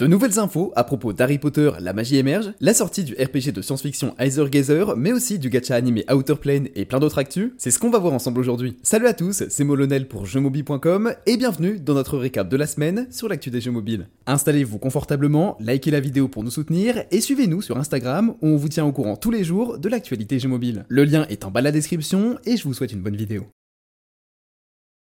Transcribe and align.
De 0.00 0.06
nouvelles 0.06 0.38
infos 0.38 0.72
à 0.76 0.84
propos 0.84 1.12
d'Harry 1.12 1.36
Potter, 1.36 1.72
la 1.78 1.92
magie 1.92 2.16
émerge, 2.16 2.54
la 2.58 2.72
sortie 2.72 3.04
du 3.04 3.12
RPG 3.12 3.52
de 3.52 3.60
science-fiction 3.60 4.14
Either 4.18 4.48
Gazer, 4.48 4.96
mais 4.96 5.12
aussi 5.12 5.38
du 5.38 5.50
gacha 5.50 5.74
animé 5.74 6.06
Outer 6.10 6.36
Plane 6.36 6.68
et 6.74 6.86
plein 6.86 7.00
d'autres 7.00 7.18
actus, 7.18 7.52
c'est 7.58 7.70
ce 7.70 7.78
qu'on 7.78 7.90
va 7.90 7.98
voir 7.98 8.14
ensemble 8.14 8.40
aujourd'hui. 8.40 8.78
Salut 8.82 9.06
à 9.08 9.12
tous, 9.12 9.44
c'est 9.50 9.62
Molonel 9.62 10.08
pour 10.08 10.24
jeuxmobile.com 10.24 11.12
et 11.26 11.36
bienvenue 11.36 11.78
dans 11.78 11.92
notre 11.92 12.16
récap 12.16 12.48
de 12.48 12.56
la 12.56 12.66
semaine 12.66 13.08
sur 13.10 13.28
l'actu 13.28 13.50
des 13.50 13.60
jeux 13.60 13.72
mobiles. 13.72 14.08
Installez-vous 14.24 14.78
confortablement, 14.78 15.58
likez 15.60 15.90
la 15.90 16.00
vidéo 16.00 16.28
pour 16.28 16.44
nous 16.44 16.50
soutenir 16.50 17.04
et 17.10 17.20
suivez-nous 17.20 17.60
sur 17.60 17.76
Instagram 17.76 18.36
où 18.40 18.46
on 18.46 18.56
vous 18.56 18.70
tient 18.70 18.86
au 18.86 18.92
courant 18.92 19.16
tous 19.16 19.30
les 19.30 19.44
jours 19.44 19.76
de 19.76 19.88
l'actualité 19.90 20.38
jeux 20.38 20.48
mobiles. 20.48 20.86
Le 20.88 21.04
lien 21.04 21.26
est 21.28 21.44
en 21.44 21.50
bas 21.50 21.60
de 21.60 21.64
la 21.64 21.72
description 21.72 22.38
et 22.46 22.56
je 22.56 22.64
vous 22.64 22.72
souhaite 22.72 22.92
une 22.92 23.02
bonne 23.02 23.16
vidéo. 23.16 23.48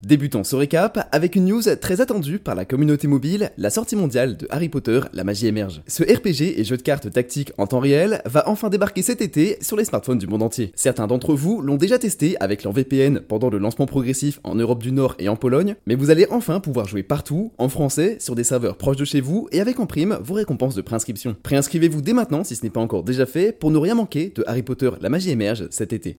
Débutons 0.04 0.43
ce 0.43 0.55
récap 0.55 1.07
avec 1.11 1.36
une 1.36 1.45
news 1.45 1.61
très 1.79 2.02
attendue 2.02 2.39
par 2.39 2.55
la 2.55 2.65
communauté 2.65 3.07
mobile, 3.07 3.52
la 3.59 3.70
sortie 3.70 3.95
mondiale 3.95 4.35
de 4.35 4.47
Harry 4.49 4.67
Potter, 4.67 4.99
la 5.13 5.23
magie 5.23 5.45
émerge. 5.45 5.84
Ce 5.85 6.02
RPG 6.02 6.59
et 6.59 6.63
jeu 6.63 6.75
de 6.75 6.81
cartes 6.81 7.12
tactique 7.12 7.52
en 7.59 7.67
temps 7.67 7.77
réel 7.77 8.20
va 8.26 8.49
enfin 8.49 8.70
débarquer 8.70 9.03
cet 9.03 9.21
été 9.21 9.59
sur 9.62 9.77
les 9.77 9.85
smartphones 9.85 10.17
du 10.17 10.26
monde 10.26 10.41
entier. 10.41 10.71
Certains 10.76 11.05
d'entre 11.05 11.35
vous 11.35 11.62
l'ont 11.62 11.76
déjà 11.76 11.99
testé 11.99 12.35
avec 12.40 12.63
leur 12.63 12.73
VPN 12.73 13.20
pendant 13.20 13.52
le 13.52 13.59
lancement 13.59 13.85
progressif 13.85 14.40
en 14.43 14.55
Europe 14.55 14.81
du 14.81 14.91
Nord 14.91 15.13
et 15.20 15.29
en 15.29 15.35
Pologne, 15.35 15.76
mais 15.85 15.93
vous 15.93 16.09
allez 16.09 16.26
enfin 16.31 16.59
pouvoir 16.59 16.88
jouer 16.88 17.04
partout, 17.04 17.52
en 17.59 17.70
français, 17.70 18.18
sur 18.20 18.34
des 18.34 18.43
serveurs 18.43 18.77
proches 18.77 18.98
de 18.98 19.05
chez 19.05 19.21
vous 19.21 19.49
et 19.52 19.62
avec 19.62 19.79
en 19.79 19.85
prime 19.85 20.18
vos 20.23 20.34
récompenses 20.34 20.73
de 20.73 20.81
préinscription. 20.81 21.35
Préinscrivez-vous 21.43 22.02
dès 22.02 22.13
maintenant 22.13 22.43
si 22.43 22.55
ce 22.55 22.63
n'est 22.63 22.71
pas 22.71 22.81
encore 22.81 23.04
déjà 23.04 23.27
fait 23.27 23.52
pour 23.52 23.70
ne 23.70 23.77
rien 23.77 23.93
manquer 23.93 24.34
de 24.35 24.43
Harry 24.48 24.63
Potter, 24.63 24.90
la 24.99 25.09
magie 25.09 25.29
émerge 25.29 25.68
cet 25.70 25.93
été. 25.93 26.18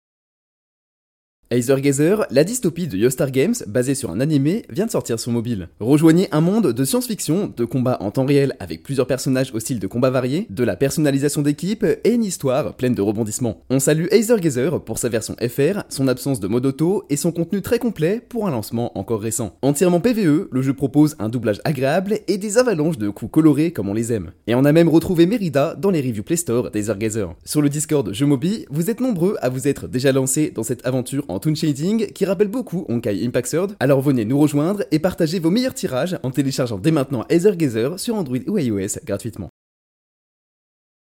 Gazer, 1.61 2.27
la 2.31 2.45
dystopie 2.45 2.87
de 2.87 2.97
Yostar 2.97 3.31
Games, 3.31 3.55
basée 3.67 3.95
sur 3.95 4.11
un 4.11 4.21
animé, 4.21 4.65
vient 4.71 4.87
de 4.87 4.91
sortir 4.91 5.21
sur 5.21 5.33
mobile. 5.33 5.69
Rejoignez 5.81 6.29
un 6.33 6.41
monde 6.41 6.73
de 6.73 6.85
science-fiction, 6.85 7.53
de 7.55 7.65
combat 7.67 7.99
en 8.01 8.11
temps 8.11 8.25
réel 8.25 8.57
avec 8.59 8.83
plusieurs 8.83 9.07
personnages 9.07 9.53
au 9.53 9.61
style 9.61 9.79
de 9.79 9.87
combat 9.87 10.09
variés, 10.09 10.47
de 10.49 10.65
la 10.65 10.77
personnalisation 10.77 11.43
d'équipe 11.43 11.85
et 11.85 12.11
une 12.11 12.25
histoire 12.25 12.75
pleine 12.75 12.95
de 12.95 13.03
rebondissements. 13.03 13.63
On 13.69 13.81
salue 13.81 14.07
Gazer 14.41 14.83
pour 14.83 14.99
sa 14.99 15.11
version 15.11 15.37
FR, 15.47 15.83
son 15.91 16.09
absence 16.09 16.41
de 16.41 16.49
mode 16.49 16.65
auto 16.65 17.05
et 17.11 17.17
son 17.17 17.33
contenu 17.33 17.61
très 17.61 17.79
complet 17.79 18.23
pour 18.27 18.47
un 18.47 18.51
lancement 18.51 18.97
encore 18.99 19.21
récent. 19.21 19.57
Entièrement 19.61 20.01
PVE, 20.01 20.49
le 20.51 20.63
jeu 20.63 20.73
propose 20.73 21.17
un 21.19 21.29
doublage 21.29 21.61
agréable 21.65 22.21
et 22.29 22.39
des 22.39 22.57
avalanches 22.57 22.99
de 22.99 23.11
coups 23.11 23.31
colorés 23.31 23.73
comme 23.73 23.91
on 23.91 23.95
les 23.95 24.13
aime. 24.13 24.31
Et 24.47 24.55
on 24.55 24.65
a 24.65 24.73
même 24.73 24.89
retrouvé 24.89 25.27
Merida 25.27 25.75
dans 25.75 25.91
les 25.91 26.01
reviews 26.01 26.23
Play 26.23 26.37
Store 26.37 26.71
Gazer. 26.71 27.35
Sur 27.45 27.61
le 27.61 27.69
Discord 27.69 28.13
Jeux 28.15 28.27
Mobi, 28.27 28.65
vous 28.71 28.89
êtes 28.89 29.01
nombreux 29.01 29.37
à 29.43 29.51
vous 29.51 29.69
être 29.69 29.87
déjà 29.87 30.13
lancés 30.13 30.51
dans 30.55 30.63
cette 30.63 30.87
aventure 30.87 31.25
en 31.29 31.42
toon 31.43 31.55
shading 31.55 32.07
qui 32.13 32.25
rappelle 32.25 32.49
beaucoup 32.49 32.87
Honkai 32.89 33.27
Impact 33.27 33.49
Sword, 33.49 33.69
alors 33.81 34.01
venez 34.01 34.25
nous 34.25 34.39
rejoindre 34.39 34.85
et 34.91 34.99
partagez 34.99 35.39
vos 35.39 35.51
meilleurs 35.51 35.75
tirages 35.75 36.19
en 36.23 36.31
téléchargeant 36.31 36.79
dès 36.79 36.93
maintenant 36.93 37.27
Gazer 37.29 37.99
sur 37.99 38.15
Android 38.15 38.39
ou 38.47 38.59
iOS 38.59 39.01
gratuitement. 39.05 39.51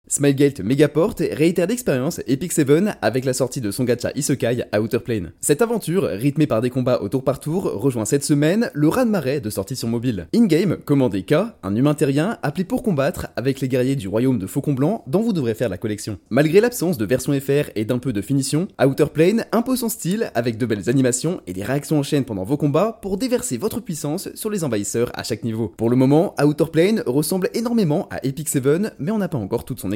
Smilegate 0.10 0.60
Megaport 0.60 1.16
réitère 1.32 1.68
l'expérience 1.68 2.20
Epic 2.28 2.52
7 2.52 2.70
avec 3.02 3.24
la 3.24 3.32
sortie 3.32 3.62
de 3.62 3.72
son 3.72 3.86
gacha 3.86 4.12
Isekai 4.16 4.66
à 4.74 4.82
Outer 4.82 5.00
Plane. 5.00 5.32
Cette 5.40 5.62
aventure, 5.62 6.04
rythmée 6.04 6.46
par 6.46 6.60
des 6.60 6.70
combats 6.70 7.00
au 7.02 7.08
tour 7.08 7.24
par 7.24 7.40
tour, 7.40 7.64
rejoint 7.64 8.04
cette 8.04 8.26
semaine 8.26 8.70
le 8.74 8.90
raz-de-marée 8.90 9.40
de 9.40 9.50
sortie 9.50 9.78
sur 9.78 9.88
mobile. 9.88 10.28
In-game, 10.36 10.76
commandez 10.84 11.24
K, 11.24 11.36
un 11.64 11.76
humain 11.78 11.94
terrien 11.94 12.38
appelé 12.44 12.66
pour 12.66 12.84
combattre 12.84 13.28
avec 13.38 13.62
les 13.62 13.70
guerriers 13.70 13.96
du 13.96 14.10
royaume 14.10 14.40
de 14.40 14.46
Faucon 14.46 14.74
Blanc 14.74 15.06
dont 15.08 15.22
vous 15.22 15.32
devrez 15.32 15.56
faire 15.56 15.70
la 15.70 15.78
collection. 15.78 16.20
Malgré 16.30 16.60
l'absence 16.60 16.98
de 16.98 17.06
version 17.06 17.32
FR 17.40 17.72
et 17.76 17.86
d'un 17.86 17.98
peu 17.98 18.12
de 18.12 18.22
finition, 18.22 18.68
Outer 18.86 19.08
Plane 19.14 19.46
impose 19.54 19.80
son 19.80 19.90
style 19.90 20.32
avec 20.36 20.58
de 20.58 20.66
belles 20.66 20.90
animations 20.90 21.40
et 21.48 21.54
des 21.54 21.64
réactions 21.64 22.00
en 22.00 22.04
chaîne 22.04 22.26
pendant 22.26 22.44
vos 22.44 22.58
combats 22.58 23.00
pour 23.02 23.18
déverser 23.18 23.58
votre 23.58 23.80
puissance 23.80 24.28
sur 24.36 24.50
les 24.50 24.66
envahisseurs 24.66 25.12
à 25.14 25.24
chaque 25.24 25.46
niveau. 25.46 25.74
Pour 25.78 25.90
le 25.90 25.96
moment, 25.96 26.36
Outer 26.44 26.66
Plane 26.74 27.04
ressemble 27.06 27.50
énormément 27.54 28.10
à 28.12 28.20
Epic 28.26 28.50
7 28.50 28.64
mais 29.00 29.12
on 29.12 29.18
n'a 29.18 29.30
pas 29.30 29.38
encore 29.38 29.64
toute 29.64 29.80
son 29.80 29.93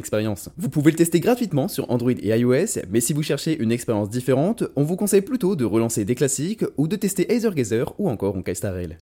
Vous 0.57 0.69
pouvez 0.69 0.91
le 0.91 0.97
tester 0.97 1.19
gratuitement 1.19 1.67
sur 1.67 1.89
Android 1.89 2.11
et 2.11 2.37
iOS, 2.37 2.81
mais 2.89 3.01
si 3.01 3.13
vous 3.13 3.23
cherchez 3.23 3.57
une 3.57 3.71
expérience 3.71 4.09
différente, 4.09 4.63
on 4.75 4.83
vous 4.83 4.95
conseille 4.95 5.21
plutôt 5.21 5.55
de 5.55 5.65
relancer 5.65 6.05
des 6.05 6.15
classiques 6.15 6.65
ou 6.77 6.87
de 6.87 6.95
tester 6.95 7.27
Gazer 7.27 7.93
ou 7.99 8.09
encore 8.09 8.35
Honkai 8.35 8.55
Star 8.55 8.73
Rail. 8.73 8.97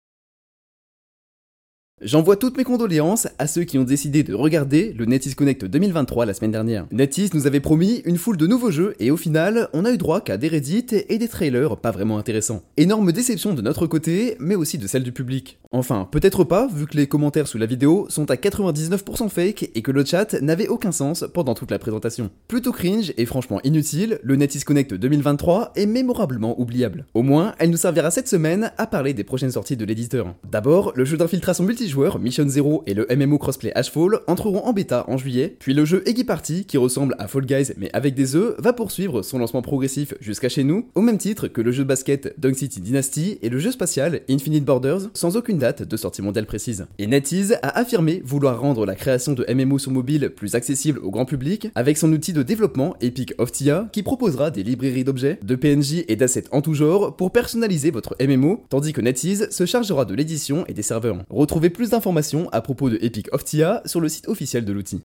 J'envoie 2.04 2.34
toutes 2.34 2.56
mes 2.56 2.64
condoléances 2.64 3.28
à 3.38 3.46
ceux 3.46 3.62
qui 3.62 3.78
ont 3.78 3.84
décidé 3.84 4.24
de 4.24 4.34
regarder 4.34 4.92
le 4.98 5.04
NetEase 5.04 5.36
Connect 5.36 5.64
2023 5.64 6.26
la 6.26 6.34
semaine 6.34 6.50
dernière. 6.50 6.86
NetEase 6.90 7.32
nous 7.32 7.46
avait 7.46 7.60
promis 7.60 8.02
une 8.04 8.18
foule 8.18 8.36
de 8.36 8.48
nouveaux 8.48 8.72
jeux 8.72 8.96
et 8.98 9.12
au 9.12 9.16
final, 9.16 9.68
on 9.72 9.84
a 9.84 9.92
eu 9.92 9.98
droit 9.98 10.20
qu'à 10.20 10.36
des 10.36 10.48
Reddit 10.48 10.86
et 11.08 11.18
des 11.18 11.28
trailers 11.28 11.76
pas 11.76 11.92
vraiment 11.92 12.18
intéressants. 12.18 12.62
Énorme 12.76 13.12
déception 13.12 13.54
de 13.54 13.62
notre 13.62 13.86
côté, 13.86 14.36
mais 14.40 14.56
aussi 14.56 14.78
de 14.78 14.88
celle 14.88 15.04
du 15.04 15.12
public. 15.12 15.60
Enfin, 15.70 16.08
peut-être 16.10 16.42
pas, 16.42 16.66
vu 16.66 16.86
que 16.86 16.96
les 16.96 17.06
commentaires 17.06 17.46
sous 17.46 17.56
la 17.56 17.66
vidéo 17.66 18.06
sont 18.08 18.32
à 18.32 18.34
99% 18.34 19.28
fake 19.28 19.70
et 19.72 19.82
que 19.82 19.92
le 19.92 20.04
chat 20.04 20.34
n'avait 20.42 20.68
aucun 20.68 20.90
sens 20.92 21.24
pendant 21.32 21.54
toute 21.54 21.70
la 21.70 21.78
présentation. 21.78 22.30
Plutôt 22.48 22.72
cringe 22.72 23.12
et 23.16 23.26
franchement 23.26 23.60
inutile, 23.62 24.18
le 24.24 24.34
NetEase 24.34 24.64
Connect 24.64 24.92
2023 24.92 25.72
est 25.76 25.86
mémorablement 25.86 26.60
oubliable. 26.60 27.06
Au 27.14 27.22
moins, 27.22 27.54
elle 27.60 27.70
nous 27.70 27.76
servira 27.76 28.10
cette 28.10 28.28
semaine 28.28 28.72
à 28.76 28.88
parler 28.88 29.14
des 29.14 29.24
prochaines 29.24 29.52
sorties 29.52 29.76
de 29.76 29.84
l'éditeur. 29.84 30.34
D'abord, 30.50 30.92
le 30.96 31.04
jeu 31.04 31.16
d'infiltration 31.16 31.62
multijoueur 31.62 31.91
joueurs 31.92 32.18
Mission 32.18 32.48
Zero 32.48 32.82
et 32.86 32.94
le 32.94 33.06
MMO 33.14 33.38
crossplay 33.38 33.70
Ashfall 33.74 34.20
entreront 34.26 34.64
en 34.64 34.72
bêta 34.72 35.04
en 35.08 35.16
juillet, 35.16 35.56
puis 35.58 35.74
le 35.74 35.84
jeu 35.84 36.02
Eggy 36.06 36.24
Party, 36.24 36.64
qui 36.64 36.78
ressemble 36.78 37.14
à 37.18 37.28
Fall 37.28 37.46
Guys 37.46 37.72
mais 37.76 37.90
avec 37.92 38.14
des 38.14 38.34
œufs, 38.34 38.54
va 38.58 38.72
poursuivre 38.72 39.22
son 39.22 39.38
lancement 39.38 39.62
progressif 39.62 40.14
jusqu'à 40.20 40.48
chez 40.48 40.64
nous, 40.64 40.88
au 40.94 41.02
même 41.02 41.18
titre 41.18 41.48
que 41.48 41.60
le 41.60 41.70
jeu 41.70 41.84
de 41.84 41.88
basket 41.88 42.34
Dunk 42.38 42.56
City 42.56 42.80
Dynasty 42.80 43.38
et 43.42 43.48
le 43.48 43.58
jeu 43.58 43.70
spatial 43.70 44.22
Infinite 44.28 44.64
Borders, 44.64 45.10
sans 45.14 45.36
aucune 45.36 45.58
date 45.58 45.82
de 45.82 45.96
sortie 45.96 46.22
mondiale 46.22 46.46
précise. 46.46 46.86
Et 46.98 47.06
NetEase 47.06 47.58
a 47.62 47.78
affirmé 47.78 48.22
vouloir 48.24 48.58
rendre 48.58 48.86
la 48.86 48.94
création 48.94 49.34
de 49.34 49.44
MMO 49.52 49.78
sur 49.78 49.92
mobile 49.92 50.30
plus 50.34 50.54
accessible 50.54 50.98
au 51.00 51.10
grand 51.10 51.26
public, 51.26 51.68
avec 51.74 51.98
son 51.98 52.12
outil 52.12 52.32
de 52.32 52.42
développement 52.42 52.96
Epic 53.00 53.34
of 53.38 53.52
Tia, 53.52 53.88
qui 53.92 54.02
proposera 54.02 54.50
des 54.50 54.62
librairies 54.62 55.04
d'objets, 55.04 55.38
de 55.42 55.54
PNJ 55.54 56.04
et 56.08 56.16
d'assets 56.16 56.44
en 56.52 56.62
tout 56.62 56.74
genre 56.74 57.16
pour 57.16 57.32
personnaliser 57.32 57.90
votre 57.90 58.16
MMO, 58.20 58.64
tandis 58.70 58.92
que 58.92 59.00
NetEase 59.00 59.50
se 59.50 59.66
chargera 59.66 60.04
de 60.04 60.14
l'édition 60.14 60.64
et 60.68 60.74
des 60.74 60.82
serveurs. 60.82 61.02
Retrouvez 61.28 61.70
plus 61.70 61.81
d'informations 61.90 62.48
à 62.50 62.60
propos 62.60 62.90
de 62.90 62.98
Epic 63.00 63.32
of 63.32 63.44
Tia 63.44 63.82
sur 63.86 64.00
le 64.00 64.08
site 64.08 64.28
officiel 64.28 64.64
de 64.64 64.72
l'outil. 64.72 65.02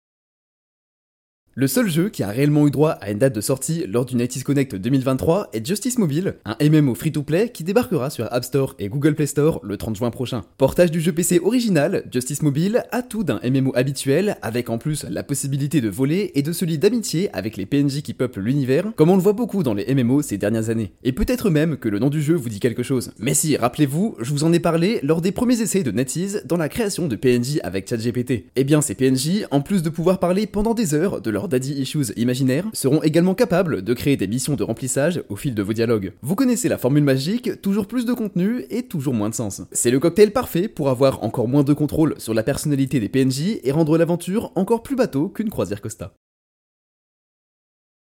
Le 1.57 1.69
seul 1.69 1.89
jeu 1.89 2.09
qui 2.09 2.25
a 2.25 2.31
réellement 2.31 2.67
eu 2.67 2.73
droit 2.73 2.91
à 3.01 3.13
une 3.13 3.19
date 3.19 3.33
de 3.33 3.41
sortie 3.41 3.85
lors 3.87 4.05
du 4.05 4.17
Nighties 4.17 4.43
Connect 4.43 4.75
2023 4.75 5.51
est 5.53 5.65
Justice 5.65 5.99
Mobile, 5.99 6.35
un 6.45 6.57
MMO 6.61 6.97
free-to-play 6.97 7.51
qui 7.51 7.63
débarquera 7.63 8.11
sur 8.11 8.27
App 8.33 8.43
Store 8.43 8.75
et 8.81 8.89
Google 8.89 9.15
Play 9.15 9.27
Store 9.27 9.61
le 9.63 9.77
30 9.77 9.95
juin 9.95 10.11
prochain. 10.11 10.43
Portage 10.59 10.91
du 10.91 11.01
jeu 11.01 11.13
PC 11.13 11.39
original, 11.39 12.07
Justice 12.13 12.43
Mobile 12.43 12.83
a 12.91 13.03
tout 13.03 13.23
d'un 13.23 13.39
MMO 13.49 13.71
habituel, 13.77 14.37
avec 14.43 14.69
en 14.69 14.79
plus 14.79 15.05
la 15.09 15.23
possibilité 15.23 15.81
de 15.81 15.89
voler 15.89 16.33
et 16.35 16.43
de 16.43 16.51
se 16.51 16.65
lier 16.65 16.77
d'amitié 16.77 17.31
avec 17.33 17.57
les 17.57 17.67
PNJ 17.67 18.03
qui 18.03 18.15
peuplent 18.15 18.41
l'univers, 18.41 18.87
comme 18.97 19.11
on 19.11 19.17
le 19.17 19.23
voit 19.23 19.33
beaucoup 19.33 19.63
dans 19.63 19.75
les 19.75 19.95
MMO 19.95 20.23
ces 20.23 20.39
dernières 20.39 20.71
années. 20.71 20.93
Et 21.05 21.13
peut-être 21.13 21.51
même 21.51 21.77
que 21.77 21.89
le 21.89 22.01
nom 22.01 22.11
du 22.11 22.21
jeu 22.21 22.35
vous 22.35 22.49
dit 22.49 22.59
quelque 22.59 22.83
chose. 22.83 23.13
Mais 23.21 23.35
si, 23.35 23.57
rappelez-vous, 23.57 24.17
je 24.19 24.33
vous 24.33 24.43
en 24.43 24.53
ai 24.53 24.59
parlé 24.59 24.99
lors 25.05 25.21
des 25.21 25.31
premiers 25.31 25.61
essais 25.61 25.85
de 25.85 25.93
NetEase 25.93 26.43
dans 26.47 26.57
la 26.57 26.69
création 26.69 27.07
de 27.07 27.15
PNJ 27.15 27.61
avec 27.63 27.89
ChatGPT. 27.89 28.47
Eh 28.57 28.65
bien 28.65 28.81
ces 28.81 28.97
PNJ, 28.97 29.47
en 29.53 29.61
plus 29.61 29.85
de 29.85 29.89
pouvoir 29.89 30.19
parler 30.19 30.49
pendant 30.49 30.75
des 30.75 30.95
heures 30.95 31.21
de 31.21 31.31
leur 31.31 31.44
daddy 31.49 31.73
issues 31.81 32.13
imaginaires 32.17 32.67
seront 32.73 33.03
également 33.03 33.35
capables 33.35 33.83
de 33.83 33.95
créer 33.95 34.17
des 34.17 34.27
missions 34.27 34.57
de 34.57 34.63
remplissage 34.63 35.23
au 35.29 35.37
fil 35.37 35.55
de 35.55 35.63
vos 35.63 35.73
dialogues. 35.73 36.13
Vous 36.23 36.35
connaissez 36.35 36.69
la 36.69 36.79
formule 36.79 37.05
magique, 37.05 37.61
toujours 37.63 37.87
plus 37.87 38.05
de 38.05 38.13
contenu 38.13 38.65
et 38.71 38.83
toujours 38.85 39.15
moins 39.15 39.29
de 39.29 39.35
sens. 39.35 39.63
C'est 39.73 39.91
le 39.91 40.01
cocktail 40.01 40.33
parfait 40.33 40.69
pour 40.69 40.89
avoir 40.89 41.23
encore 41.23 41.49
moins 41.49 41.65
de 41.65 41.73
contrôle 41.73 42.15
sur 42.19 42.35
la 42.35 42.43
personnalité 42.43 43.01
des 43.01 43.09
PNJ 43.09 43.61
et 43.63 43.73
rendre 43.73 43.99
l'aventure 43.99 44.53
encore 44.55 44.83
plus 44.83 44.97
bateau 44.97 45.29
qu'une 45.29 45.51
croisière 45.51 45.81
Costa. 45.81 46.15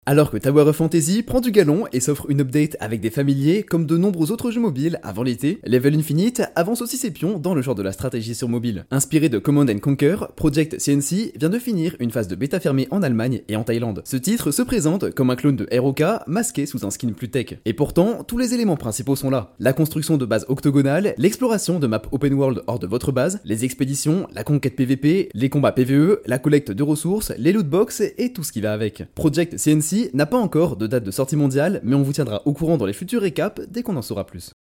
Alors 0.07 0.31
que 0.31 0.39
Tower 0.39 0.63
of 0.63 0.77
Fantasy 0.77 1.23
prend 1.23 1.43
du 1.43 1.53
galon 1.53 1.85
et 1.93 2.01
s'offre 2.01 2.31
une 2.31 2.41
update 2.41 2.75
avec 2.81 3.03
des 3.03 3.11
familiers 3.11 3.63
comme 3.63 3.85
de 3.85 3.99
nombreux 3.99 4.33
autres 4.33 4.51
jeux 4.51 4.61
mobiles 4.61 4.99
avant 5.03 5.23
l'été, 5.23 5.61
Level 5.63 5.95
Infinite 5.95 6.43
avance 6.57 6.81
aussi 6.81 6.97
ses 6.97 7.11
pions 7.11 7.39
dans 7.39 7.55
le 7.55 7.61
genre 7.61 7.75
de 7.75 7.83
la 7.83 7.93
stratégie 7.93 8.35
sur 8.35 8.49
mobile. 8.49 8.87
Inspiré 8.91 9.29
de 9.29 9.39
Command 9.39 9.69
and 9.69 9.81
Conquer, 9.81 10.17
Project 10.37 10.79
CNC 10.79 11.39
vient 11.39 11.51
de 11.51 11.59
finir 11.59 11.97
une 12.01 12.11
phase 12.11 12.29
de 12.29 12.35
bêta 12.35 12.61
fermée 12.61 12.89
en 12.91 13.03
Allemagne 13.03 13.43
et 13.49 13.57
en 13.57 13.63
Thaïlande. 13.63 14.01
Ce 14.07 14.17
titre 14.17 14.53
se 14.53 14.63
présente 14.63 15.15
comme 15.15 15.29
un 15.29 15.37
clone 15.37 15.57
de 15.57 15.69
ROK 15.79 16.03
masqué 16.27 16.65
sous 16.65 16.87
un 16.87 16.91
skin 16.91 17.13
plus 17.13 17.29
tech. 17.29 17.59
Et 17.67 17.75
pourtant, 17.75 18.25
tous 18.25 18.39
les 18.39 18.55
éléments 18.55 18.79
principaux 18.79 19.17
sont 19.17 19.31
là. 19.31 19.53
La 19.59 19.75
construction 19.75 20.17
de 20.17 20.25
bases 20.25 20.47
octogonales, 20.49 21.15
l'exploration 21.19 21.79
de 21.79 21.87
maps 21.87 22.03
open 22.11 22.33
world 22.33 22.63
hors 22.69 22.79
de 22.79 22.87
votre 22.87 23.13
base, 23.13 23.41
les 23.45 23.67
expéditions, 23.67 24.27
la 24.33 24.45
conquête 24.45 24.77
PVP, 24.77 25.29
les 25.35 25.51
combats 25.51 25.73
PVE, 25.73 26.23
la 26.25 26.39
collecte 26.39 26.73
de 26.73 26.83
ressources, 26.83 27.35
les 27.37 27.53
loot 27.53 27.69
box 27.69 28.03
et 28.17 28.33
tout 28.33 28.43
ce 28.43 28.51
qui 28.51 28.63
va 28.63 28.73
avec. 28.73 29.05
Project 29.15 29.57
CNC 29.63 29.90
n'a 30.15 30.27
pas 30.27 30.39
encore 30.39 30.77
de 30.77 30.87
date 30.87 31.05
de 31.05 31.11
sortie 31.11 31.37
mondiale, 31.37 31.81
mais 31.83 31.95
on 31.95 32.03
vous 32.03 32.13
tiendra 32.13 32.43
au 32.47 32.53
courant 32.53 32.77
dans 32.77 32.87
les 32.87 32.93
futurs 32.93 33.23
récaps 33.23 33.61
dès 33.69 33.83
qu'on 33.83 33.97
en 33.97 34.03
saura 34.03 34.27
plus. 34.27 34.53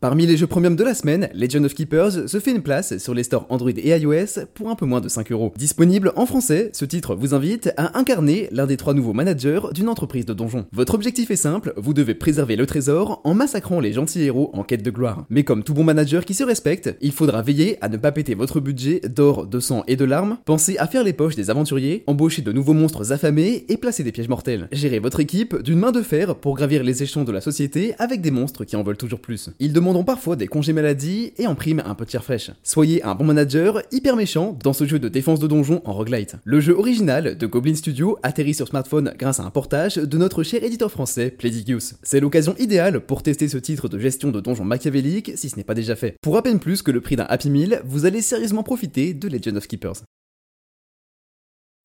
Parmi 0.00 0.26
les 0.26 0.36
jeux 0.36 0.46
premium 0.46 0.76
de 0.76 0.84
la 0.84 0.94
semaine, 0.94 1.28
Legend 1.34 1.64
of 1.64 1.74
Keepers 1.74 2.28
se 2.28 2.38
fait 2.38 2.52
une 2.52 2.62
place 2.62 2.98
sur 2.98 3.14
les 3.14 3.24
stores 3.24 3.46
Android 3.48 3.72
et 3.76 3.98
iOS 3.98 4.44
pour 4.54 4.70
un 4.70 4.76
peu 4.76 4.86
moins 4.86 5.00
de 5.00 5.08
5 5.08 5.32
euros. 5.32 5.52
Disponible 5.56 6.12
en 6.14 6.24
français, 6.24 6.70
ce 6.72 6.84
titre 6.84 7.16
vous 7.16 7.34
invite 7.34 7.72
à 7.76 7.98
incarner 7.98 8.46
l'un 8.52 8.66
des 8.66 8.76
trois 8.76 8.94
nouveaux 8.94 9.12
managers 9.12 9.58
d'une 9.74 9.88
entreprise 9.88 10.24
de 10.24 10.34
donjons. 10.34 10.66
Votre 10.70 10.94
objectif 10.94 11.32
est 11.32 11.36
simple, 11.36 11.72
vous 11.76 11.94
devez 11.94 12.14
préserver 12.14 12.54
le 12.54 12.64
trésor 12.64 13.20
en 13.24 13.34
massacrant 13.34 13.80
les 13.80 13.92
gentils 13.92 14.22
héros 14.22 14.50
en 14.52 14.62
quête 14.62 14.84
de 14.84 14.90
gloire. 14.92 15.26
Mais 15.30 15.42
comme 15.42 15.64
tout 15.64 15.74
bon 15.74 15.82
manager 15.82 16.24
qui 16.24 16.34
se 16.34 16.44
respecte, 16.44 16.96
il 17.00 17.10
faudra 17.10 17.42
veiller 17.42 17.76
à 17.80 17.88
ne 17.88 17.96
pas 17.96 18.12
péter 18.12 18.36
votre 18.36 18.60
budget 18.60 19.00
d'or, 19.00 19.48
de 19.48 19.58
sang 19.58 19.82
et 19.88 19.96
de 19.96 20.04
larmes, 20.04 20.38
pensez 20.44 20.78
à 20.78 20.86
faire 20.86 21.02
les 21.02 21.12
poches 21.12 21.34
des 21.34 21.50
aventuriers, 21.50 22.04
embaucher 22.06 22.42
de 22.42 22.52
nouveaux 22.52 22.72
monstres 22.72 23.10
affamés 23.10 23.64
et 23.68 23.76
placer 23.76 24.04
des 24.04 24.12
pièges 24.12 24.28
mortels. 24.28 24.68
Gérez 24.70 25.00
votre 25.00 25.18
équipe 25.18 25.60
d'une 25.60 25.80
main 25.80 25.90
de 25.90 26.02
fer 26.02 26.36
pour 26.36 26.54
gravir 26.54 26.84
les 26.84 27.02
échelons 27.02 27.24
de 27.24 27.32
la 27.32 27.40
société 27.40 27.96
avec 27.98 28.20
des 28.20 28.30
monstres 28.30 28.62
qui 28.62 28.76
en 28.76 28.84
veulent 28.84 28.96
toujours 28.96 29.18
plus. 29.18 29.50
Demandent 29.92 30.06
parfois 30.06 30.36
des 30.36 30.46
congés 30.46 30.72
maladie 30.72 31.32
et 31.38 31.46
en 31.46 31.54
prime 31.54 31.82
un 31.84 31.94
peu 31.94 32.04
de 32.04 32.18
fraîche. 32.18 32.50
Soyez 32.62 33.02
un 33.02 33.14
bon 33.14 33.24
manager 33.24 33.82
hyper 33.92 34.16
méchant 34.16 34.56
dans 34.62 34.72
ce 34.72 34.86
jeu 34.86 34.98
de 34.98 35.08
défense 35.08 35.40
de 35.40 35.46
donjon 35.46 35.82
en 35.84 35.92
roguelite. 35.92 36.36
Le 36.44 36.60
jeu 36.60 36.74
original 36.74 37.36
de 37.36 37.46
Goblin 37.46 37.74
Studio 37.74 38.18
atterrit 38.22 38.54
sur 38.54 38.68
smartphone 38.68 39.14
grâce 39.18 39.40
à 39.40 39.44
un 39.44 39.50
portage 39.50 39.96
de 39.96 40.18
notre 40.18 40.42
cher 40.42 40.62
éditeur 40.62 40.90
français 40.90 41.30
Playdigious. 41.30 41.94
C'est 42.02 42.20
l'occasion 42.20 42.54
idéale 42.58 43.00
pour 43.00 43.22
tester 43.22 43.48
ce 43.48 43.58
titre 43.58 43.88
de 43.88 43.98
gestion 43.98 44.30
de 44.30 44.40
donjon 44.40 44.64
machiavélique 44.64 45.32
si 45.36 45.48
ce 45.48 45.56
n'est 45.56 45.64
pas 45.64 45.74
déjà 45.74 45.96
fait. 45.96 46.16
Pour 46.22 46.36
à 46.36 46.42
peine 46.42 46.58
plus 46.58 46.82
que 46.82 46.90
le 46.90 47.00
prix 47.00 47.16
d'un 47.16 47.26
Happy 47.28 47.50
Meal, 47.50 47.82
vous 47.84 48.06
allez 48.06 48.22
sérieusement 48.22 48.62
profiter 48.62 49.14
de 49.14 49.28
Legend 49.28 49.56
of 49.56 49.66
Keepers. 49.66 50.02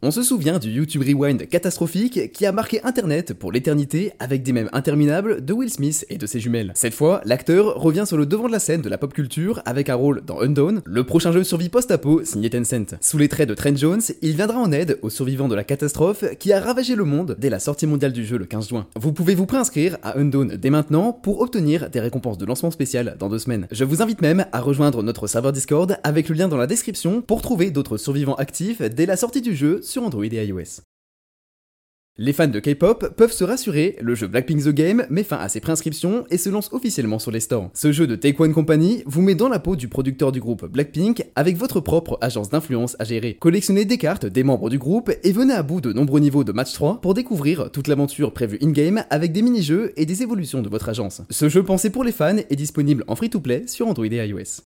On 0.06 0.12
se 0.12 0.22
souvient 0.22 0.60
du 0.60 0.70
YouTube 0.70 1.02
Rewind 1.02 1.48
catastrophique 1.48 2.34
qui 2.34 2.46
a 2.46 2.52
marqué 2.52 2.84
Internet 2.84 3.34
pour 3.34 3.54
l'éternité 3.54 4.12
avec 4.20 4.44
des 4.44 4.52
mèmes 4.52 4.70
interminables 4.74 5.46
de 5.46 5.54
Will 5.54 5.70
Smith 5.70 6.06
et 6.10 6.18
de 6.18 6.28
ses 6.28 6.42
jumelles. 6.42 6.74
Cette 6.76 6.94
fois, 6.94 7.22
l'acteur 7.24 7.76
revient 7.76 8.04
sur 8.06 8.18
le 8.18 8.26
devant 8.26 8.48
de 8.48 8.52
la 8.52 8.60
scène 8.60 8.82
de 8.82 8.90
la 8.90 8.98
pop 8.98 9.14
culture 9.14 9.62
avec 9.64 9.88
un 9.88 9.96
rôle 9.96 10.22
dans 10.26 10.42
Undawn, 10.42 10.82
le 10.84 11.06
prochain 11.06 11.32
jeu 11.32 11.46
survie 11.46 11.70
post-apo 11.70 12.26
signé 12.26 12.50
Tencent. 12.50 12.96
Sous 13.00 13.18
les 13.18 13.30
traits 13.30 13.48
de 13.48 13.54
Trent 13.54 13.78
Jones, 13.78 14.02
il 14.22 14.36
viendra 14.36 14.60
en 14.60 14.74
aide 14.74 15.00
aux 15.04 15.10
survivants 15.10 15.48
de 15.48 15.56
la 15.56 15.64
catastrophe 15.64 16.26
qui 16.38 16.52
a 16.52 16.60
ravagé 16.60 16.96
le 16.96 17.06
monde 17.06 17.38
dès 17.40 17.50
la 17.50 17.60
sortie 17.60 17.88
mondiale 17.88 18.12
du 18.12 18.26
jeu 18.26 18.38
le 18.38 18.44
15 18.44 18.68
juin. 18.68 18.88
Vous 19.00 19.14
pouvez 19.14 19.36
vous 19.36 19.46
préinscrire 19.46 20.00
à 20.04 20.20
Undawn 20.20 20.58
dès 20.58 20.70
maintenant 20.70 21.14
pour 21.14 21.40
obtenir 21.40 21.90
des 21.90 22.02
récompenses 22.02 22.38
de 22.38 22.46
lancement 22.46 22.72
spécial 22.72 23.16
dans 23.20 23.30
deux 23.30 23.40
semaines. 23.40 23.70
Je 23.72 23.86
vous 23.86 24.02
invite 24.02 24.22
même 24.22 24.48
à 24.52 24.60
rejoindre 24.60 25.02
notre 25.02 25.28
serveur 25.28 25.54
Discord 25.54 25.98
avec 26.04 26.28
le 26.28 26.36
lien 26.36 26.50
dans 26.50 26.58
la 26.58 26.68
description 26.68 27.22
pour 27.22 27.42
trouver 27.42 27.72
d'autres 27.72 27.96
survivants 27.96 28.36
actifs 28.36 28.82
dès 28.82 29.06
la 29.06 29.16
sortie 29.16 29.42
du 29.42 29.56
jeu 29.56 29.80
Android 30.02 30.26
et 30.26 30.46
iOS. 30.46 30.82
Les 32.20 32.32
fans 32.32 32.48
de 32.48 32.60
K-pop 32.60 33.16
peuvent 33.18 33.32
se 33.32 33.44
rassurer, 33.44 33.98
le 34.00 34.14
jeu 34.14 34.28
Blackpink 34.28 34.66
The 34.66 34.70
Game 34.70 35.08
met 35.10 35.24
fin 35.24 35.38
à 35.38 35.50
ses 35.50 35.60
préinscriptions 35.60 36.26
et 36.30 36.38
se 36.38 36.48
lance 36.48 36.72
officiellement 36.72 37.18
sur 37.18 37.32
les 37.32 37.40
stores. 37.40 37.72
Ce 37.74 37.92
jeu 37.92 38.06
de 38.06 38.16
Take 38.16 38.36
Company 38.54 39.02
vous 39.08 39.24
met 39.24 39.34
dans 39.34 39.50
la 39.50 39.58
peau 39.58 39.76
du 39.76 39.88
producteur 39.88 40.32
du 40.32 40.40
groupe 40.40 40.64
Blackpink 40.68 41.26
avec 41.36 41.58
votre 41.58 41.80
propre 41.80 42.20
agence 42.22 42.50
d'influence 42.50 42.96
à 43.00 43.04
gérer. 43.04 43.34
Collectionnez 43.40 43.86
des 43.86 43.98
cartes 43.98 44.28
des 44.28 44.44
membres 44.44 44.70
du 44.70 44.78
groupe 44.78 45.12
et 45.24 45.32
venez 45.32 45.56
à 45.56 45.64
bout 45.64 45.82
de 45.82 45.92
nombreux 45.92 46.20
niveaux 46.20 46.44
de 46.44 46.52
match 46.52 46.74
3 46.74 47.02
pour 47.02 47.16
découvrir 47.16 47.72
toute 47.72 47.88
l'aventure 47.88 48.32
prévue 48.32 48.60
in-game 48.62 49.06
avec 49.10 49.32
des 49.32 49.42
mini-jeux 49.42 49.92
et 49.98 50.06
des 50.06 50.22
évolutions 50.22 50.62
de 50.62 50.70
votre 50.70 50.90
agence. 50.90 51.24
Ce 51.32 51.50
jeu 51.50 51.64
pensé 51.64 51.90
pour 51.90 52.04
les 52.04 52.12
fans 52.12 52.38
est 52.38 52.56
disponible 52.56 53.04
en 53.08 53.16
free-to-play 53.16 53.66
sur 53.66 53.88
Android 53.88 54.06
et 54.06 54.28
iOS. 54.28 54.62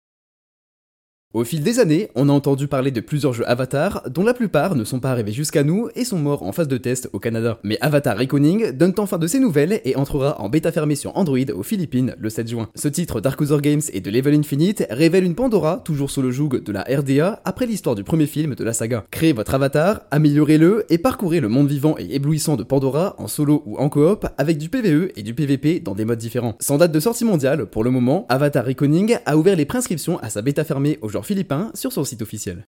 Au 1.34 1.44
fil 1.44 1.62
des 1.62 1.78
années, 1.78 2.08
on 2.14 2.30
a 2.30 2.32
entendu 2.32 2.68
parler 2.68 2.90
de 2.90 3.02
plusieurs 3.02 3.34
jeux 3.34 3.46
Avatar, 3.46 4.02
dont 4.08 4.24
la 4.24 4.32
plupart 4.32 4.74
ne 4.74 4.82
sont 4.82 4.98
pas 4.98 5.10
arrivés 5.10 5.32
jusqu'à 5.32 5.62
nous 5.62 5.90
et 5.94 6.06
sont 6.06 6.18
morts 6.18 6.42
en 6.42 6.52
phase 6.52 6.68
de 6.68 6.78
test 6.78 7.10
au 7.12 7.18
Canada. 7.18 7.58
Mais 7.64 7.76
Avatar 7.82 8.16
Reckoning 8.16 8.72
donne 8.72 8.94
enfin 8.96 9.18
de 9.18 9.26
ses 9.26 9.38
nouvelles 9.38 9.82
et 9.84 9.94
entrera 9.94 10.40
en 10.40 10.48
bêta 10.48 10.72
fermée 10.72 10.94
sur 10.94 11.14
Android 11.18 11.36
aux 11.54 11.62
Philippines 11.62 12.14
le 12.18 12.30
7 12.30 12.48
juin. 12.48 12.70
Ce 12.74 12.88
titre 12.88 13.20
Dark 13.20 13.38
Games 13.60 13.82
et 13.92 14.00
de 14.00 14.10
Level 14.10 14.36
Infinite 14.36 14.86
révèle 14.88 15.24
une 15.24 15.34
Pandora 15.34 15.82
toujours 15.84 16.10
sous 16.10 16.22
le 16.22 16.30
joug 16.30 16.62
de 16.64 16.72
la 16.72 16.80
RDA 16.84 17.42
après 17.44 17.66
l'histoire 17.66 17.94
du 17.94 18.04
premier 18.04 18.26
film 18.26 18.54
de 18.54 18.64
la 18.64 18.72
saga. 18.72 19.04
Créez 19.10 19.34
votre 19.34 19.52
avatar, 19.52 20.00
améliorez-le 20.10 20.86
et 20.88 20.96
parcourez 20.96 21.40
le 21.40 21.48
monde 21.48 21.68
vivant 21.68 21.96
et 21.98 22.14
éblouissant 22.14 22.56
de 22.56 22.62
Pandora 22.62 23.14
en 23.18 23.28
solo 23.28 23.62
ou 23.66 23.76
en 23.76 23.90
coop 23.90 24.26
avec 24.38 24.56
du 24.56 24.70
PvE 24.70 25.10
et 25.14 25.22
du 25.22 25.34
PvP 25.34 25.80
dans 25.80 25.94
des 25.94 26.06
modes 26.06 26.18
différents. 26.18 26.56
Sans 26.58 26.78
date 26.78 26.92
de 26.92 27.00
sortie 27.00 27.26
mondiale 27.26 27.66
pour 27.66 27.84
le 27.84 27.90
moment, 27.90 28.24
Avatar 28.30 28.64
Reckoning 28.64 29.18
a 29.26 29.36
ouvert 29.36 29.56
les 29.56 29.66
prescriptions 29.66 30.18
à 30.20 30.30
sa 30.30 30.40
bêta 30.40 30.64
fermée 30.64 30.98
philippin 31.22 31.70
sur 31.74 31.92
son 31.92 32.04
site 32.04 32.22
officiel. 32.22 32.66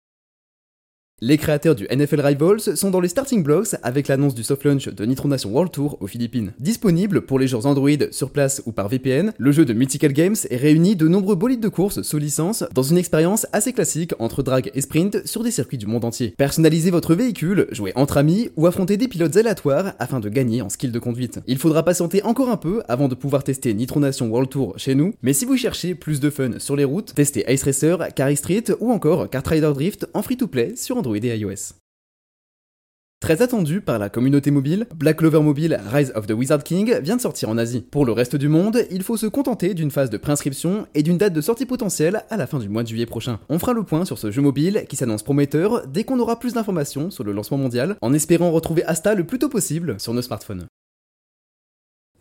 Les 1.25 1.39
créateurs 1.39 1.77
du 1.77 1.87
NFL 1.89 2.21
Rivals 2.21 2.77
sont 2.77 2.91
dans 2.91 2.99
les 2.99 3.07
starting 3.07 3.45
blocks 3.45 3.77
avec 3.85 4.09
l'annonce 4.09 4.35
du 4.35 4.43
soft 4.43 4.65
launch 4.65 4.89
de 4.89 5.05
Nitro 5.05 5.29
Nation 5.29 5.53
World 5.53 5.71
Tour 5.71 5.97
aux 6.01 6.09
Philippines. 6.09 6.53
Disponible 6.59 7.21
pour 7.21 7.39
les 7.39 7.47
joueurs 7.47 7.67
Android 7.67 7.91
sur 8.11 8.31
place 8.31 8.61
ou 8.67 8.73
par 8.73 8.89
VPN, 8.89 9.33
le 9.39 9.53
jeu 9.53 9.65
de 9.65 9.73
Mythical 9.73 10.13
Games 10.13 10.35
est 10.51 10.57
réuni 10.57 10.97
de 10.97 11.07
nombreux 11.07 11.37
bolides 11.37 11.61
de 11.61 11.69
course 11.69 12.03
sous 12.03 12.19
licence 12.19 12.65
dans 12.75 12.83
une 12.83 12.99
expérience 12.99 13.47
assez 13.53 13.73
classique 13.73 14.15
entre 14.19 14.43
drag 14.43 14.73
et 14.75 14.81
sprint 14.81 15.25
sur 15.25 15.45
des 15.45 15.53
circuits 15.53 15.79
du 15.79 15.87
monde 15.87 16.05
entier. 16.05 16.35
Personnalisez 16.37 16.91
votre 16.91 17.15
véhicule, 17.15 17.69
jouez 17.71 17.93
entre 17.95 18.17
amis 18.17 18.51
ou 18.57 18.67
affrontez 18.67 18.97
des 18.97 19.07
pilotes 19.07 19.37
aléatoires 19.37 19.93
afin 20.01 20.19
de 20.19 20.29
gagner 20.29 20.61
en 20.61 20.71
skill 20.71 20.91
de 20.91 20.99
conduite. 20.99 21.39
Il 21.47 21.59
faudra 21.59 21.85
patienter 21.85 22.25
encore 22.25 22.51
un 22.51 22.57
peu 22.57 22.83
avant 22.89 23.07
de 23.07 23.15
pouvoir 23.15 23.45
tester 23.45 23.73
Nitro 23.75 24.01
Nation 24.01 24.29
World 24.29 24.51
Tour 24.51 24.75
chez 24.77 24.97
nous, 24.97 25.15
mais 25.23 25.35
si 25.35 25.45
vous 25.45 25.57
cherchez 25.57 25.95
plus 25.95 26.19
de 26.19 26.31
fun 26.31 26.59
sur 26.59 26.75
les 26.75 26.83
routes, 26.83 27.15
testez 27.15 27.45
Ice 27.49 27.63
Racer, 27.63 28.13
Carry 28.17 28.37
Street 28.37 28.65
ou 28.81 28.91
encore 28.91 29.31
Kart 29.31 29.47
Rider 29.47 29.71
Drift 29.73 30.09
en 30.15 30.23
free-to-play 30.23 30.75
sur 30.75 30.97
Android 30.97 31.12
iOS. 31.21 31.75
Très 33.23 33.41
attendu 33.41 33.81
par 33.81 34.01
la 34.01 34.09
communauté 34.09 34.51
mobile, 34.51 34.89
Black 34.97 35.19
Clover 35.19 35.43
Mobile 35.43 35.81
Rise 35.93 36.13
of 36.17 36.27
the 36.27 36.33
Wizard 36.33 36.65
King 36.65 36.99
vient 37.03 37.15
de 37.15 37.21
sortir 37.21 37.51
en 37.51 37.57
Asie. 37.57 37.83
Pour 37.83 38.05
le 38.05 38.11
reste 38.11 38.35
du 38.35 38.49
monde, 38.49 38.85
il 38.91 39.05
faut 39.05 39.17
se 39.17 39.27
contenter 39.27 39.75
d'une 39.75 39.93
phase 39.93 40.11
de 40.11 40.17
préinscription 40.17 40.89
et 40.97 41.05
d'une 41.05 41.19
date 41.19 41.33
de 41.33 41.41
sortie 41.41 41.65
potentielle 41.65 42.25
à 42.31 42.37
la 42.37 42.49
fin 42.49 42.59
du 42.59 42.69
mois 42.69 42.83
de 42.83 42.89
juillet 42.89 43.07
prochain. 43.07 43.39
On 43.49 43.61
fera 43.61 43.75
le 43.75 43.85
point 43.85 44.05
sur 44.05 44.19
ce 44.19 44.33
jeu 44.33 44.43
mobile 44.43 44.87
qui 44.89 44.97
s'annonce 44.97 45.23
prometteur 45.23 45.87
dès 45.87 46.03
qu'on 46.03 46.19
aura 46.19 46.41
plus 46.41 46.55
d'informations 46.55 47.13
sur 47.13 47.23
le 47.23 47.31
lancement 47.31 47.59
mondial, 47.59 47.97
en 48.03 48.13
espérant 48.13 48.51
retrouver 48.51 48.83
Asta 48.87 49.15
le 49.15 49.25
plus 49.25 49.39
tôt 49.39 49.49
possible 49.49 50.01
sur 50.01 50.15
nos 50.15 50.23
smartphones. 50.23 50.67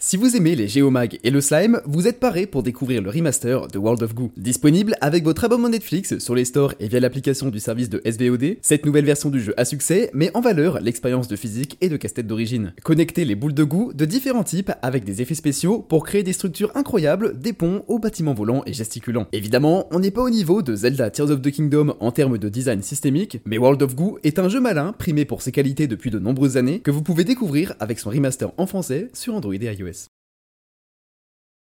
Si 0.03 0.17
vous 0.17 0.35
aimez 0.35 0.55
les 0.55 0.67
Géomag 0.67 1.19
et 1.23 1.29
le 1.29 1.41
slime, 1.41 1.79
vous 1.85 2.07
êtes 2.07 2.19
paré 2.19 2.47
pour 2.47 2.63
découvrir 2.63 3.03
le 3.03 3.11
remaster 3.11 3.67
de 3.67 3.77
World 3.77 4.01
of 4.01 4.15
Goo. 4.15 4.31
Disponible 4.35 4.95
avec 4.99 5.23
votre 5.23 5.43
abonnement 5.43 5.69
Netflix 5.69 6.17
sur 6.17 6.33
les 6.33 6.43
stores 6.43 6.73
et 6.79 6.87
via 6.87 6.99
l'application 6.99 7.49
du 7.49 7.59
service 7.59 7.87
de 7.87 8.01
SVOD, 8.03 8.57
cette 8.63 8.87
nouvelle 8.87 9.05
version 9.05 9.29
du 9.29 9.39
jeu 9.39 9.53
à 9.57 9.63
succès 9.63 10.09
met 10.15 10.35
en 10.35 10.41
valeur 10.41 10.79
l'expérience 10.81 11.27
de 11.27 11.35
physique 11.35 11.77
et 11.81 11.87
de 11.87 11.97
casse-tête 11.97 12.25
d'origine. 12.25 12.73
Connectez 12.81 13.25
les 13.25 13.35
boules 13.35 13.53
de 13.53 13.63
goût 13.63 13.93
de 13.93 14.05
différents 14.05 14.43
types 14.43 14.71
avec 14.81 15.03
des 15.03 15.21
effets 15.21 15.35
spéciaux 15.35 15.85
pour 15.87 16.03
créer 16.03 16.23
des 16.23 16.33
structures 16.33 16.71
incroyables, 16.73 17.39
des 17.39 17.53
ponts 17.53 17.83
aux 17.87 17.99
bâtiments 17.99 18.33
volants 18.33 18.63
et 18.65 18.73
gesticulants. 18.73 19.27
Évidemment, 19.33 19.87
on 19.91 19.99
n'est 19.99 20.09
pas 20.09 20.23
au 20.23 20.31
niveau 20.31 20.63
de 20.63 20.73
Zelda 20.75 21.11
Tears 21.11 21.29
of 21.29 21.43
the 21.43 21.51
Kingdom 21.51 21.93
en 21.99 22.11
termes 22.11 22.39
de 22.39 22.49
design 22.49 22.81
systémique, 22.81 23.39
mais 23.45 23.59
World 23.59 23.83
of 23.83 23.95
Goo 23.95 24.17
est 24.23 24.39
un 24.39 24.49
jeu 24.49 24.61
malin 24.61 24.93
primé 24.93 25.25
pour 25.25 25.43
ses 25.43 25.51
qualités 25.51 25.85
depuis 25.85 26.09
de 26.09 26.17
nombreuses 26.17 26.57
années 26.57 26.79
que 26.79 26.89
vous 26.89 27.03
pouvez 27.03 27.23
découvrir 27.23 27.75
avec 27.79 27.99
son 27.99 28.09
remaster 28.09 28.51
en 28.57 28.65
français 28.65 29.11
sur 29.13 29.35
Android 29.35 29.53
et 29.53 29.75
iOS. 29.77 29.90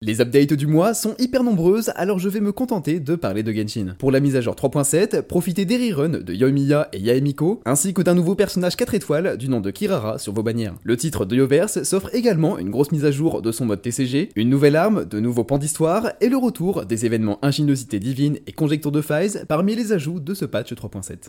Les 0.03 0.21
updates 0.21 0.53
du 0.53 0.67
mois 0.67 0.93
sont 0.93 1.15
hyper 1.17 1.41
nombreuses, 1.41 1.91
alors 1.95 2.19
je 2.19 2.29
vais 2.29 2.39
me 2.39 2.51
contenter 2.51 2.99
de 2.99 3.15
parler 3.15 3.41
de 3.41 3.51
Genshin. 3.51 3.95
Pour 3.97 4.11
la 4.11 4.19
mise 4.19 4.35
à 4.35 4.41
jour 4.41 4.53
3.7, 4.53 5.23
profitez 5.23 5.65
des 5.65 5.91
reruns 5.91 6.19
de 6.19 6.33
Yoimiya 6.35 6.89
et 6.93 6.99
Yaemiko, 6.99 7.61
ainsi 7.65 7.95
que 7.95 8.03
d'un 8.03 8.13
nouveau 8.13 8.35
personnage 8.35 8.75
4 8.75 8.93
étoiles 8.93 9.37
du 9.37 9.49
nom 9.49 9.59
de 9.59 9.71
Kirara 9.71 10.19
sur 10.19 10.33
vos 10.33 10.43
bannières. 10.43 10.75
Le 10.83 10.97
titre 10.97 11.25
de 11.25 11.35
Yoverse 11.35 11.81
s'offre 11.81 12.13
également 12.13 12.59
une 12.59 12.69
grosse 12.69 12.91
mise 12.91 13.05
à 13.05 13.11
jour 13.11 13.41
de 13.41 13.51
son 13.51 13.65
mode 13.65 13.81
TCG, 13.81 14.29
une 14.35 14.49
nouvelle 14.49 14.75
arme, 14.75 15.03
de 15.03 15.19
nouveaux 15.19 15.45
pans 15.45 15.57
d'histoire, 15.57 16.11
et 16.21 16.29
le 16.29 16.37
retour 16.37 16.85
des 16.85 17.07
événements 17.07 17.43
ingéniosité 17.43 17.99
divine 17.99 18.37
et 18.45 18.51
conjecture 18.51 18.91
de 18.91 19.01
phase 19.01 19.45
parmi 19.47 19.73
les 19.73 19.93
ajouts 19.93 20.19
de 20.19 20.35
ce 20.35 20.45
patch 20.45 20.73
3.7. 20.73 21.23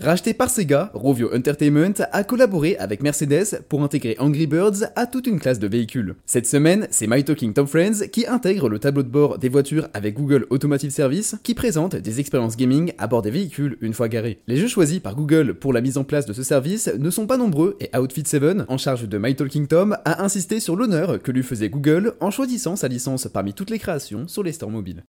Racheté 0.00 0.32
par 0.32 0.48
Sega, 0.48 0.92
Rovio 0.94 1.34
Entertainment 1.34 1.94
a 2.12 2.22
collaboré 2.22 2.76
avec 2.76 3.02
Mercedes 3.02 3.64
pour 3.68 3.82
intégrer 3.82 4.14
Angry 4.20 4.46
Birds 4.46 4.84
à 4.94 5.06
toute 5.08 5.26
une 5.26 5.40
classe 5.40 5.58
de 5.58 5.66
véhicules. 5.66 6.14
Cette 6.24 6.46
semaine, 6.46 6.86
c'est 6.92 7.08
My 7.08 7.24
Talking 7.24 7.52
Tom 7.52 7.66
Friends 7.66 8.06
qui 8.12 8.24
intègre 8.24 8.68
le 8.68 8.78
tableau 8.78 9.02
de 9.02 9.08
bord 9.08 9.38
des 9.38 9.48
voitures 9.48 9.88
avec 9.94 10.14
Google 10.14 10.46
Automotive 10.50 10.92
Service 10.92 11.34
qui 11.42 11.52
présente 11.52 11.96
des 11.96 12.20
expériences 12.20 12.56
gaming 12.56 12.92
à 12.98 13.08
bord 13.08 13.22
des 13.22 13.32
véhicules 13.32 13.76
une 13.80 13.92
fois 13.92 14.08
garés. 14.08 14.38
Les 14.46 14.56
jeux 14.56 14.68
choisis 14.68 15.00
par 15.00 15.16
Google 15.16 15.54
pour 15.54 15.72
la 15.72 15.80
mise 15.80 15.98
en 15.98 16.04
place 16.04 16.26
de 16.26 16.32
ce 16.32 16.44
service 16.44 16.88
ne 16.96 17.10
sont 17.10 17.26
pas 17.26 17.36
nombreux 17.36 17.76
et 17.80 17.90
Outfit 17.98 18.22
7, 18.24 18.66
en 18.68 18.78
charge 18.78 19.08
de 19.08 19.18
My 19.18 19.34
Talking 19.34 19.66
Tom, 19.66 19.96
a 20.04 20.22
insisté 20.22 20.60
sur 20.60 20.76
l'honneur 20.76 21.20
que 21.20 21.32
lui 21.32 21.42
faisait 21.42 21.70
Google 21.70 22.14
en 22.20 22.30
choisissant 22.30 22.76
sa 22.76 22.86
licence 22.86 23.26
parmi 23.26 23.52
toutes 23.52 23.70
les 23.70 23.80
créations 23.80 24.28
sur 24.28 24.44
les 24.44 24.52
stores 24.52 24.70
mobiles. 24.70 25.02